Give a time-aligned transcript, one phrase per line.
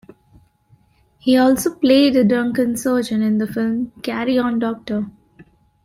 [1.19, 5.05] He also played a drunken surgeon in the film "Carry On Doctor".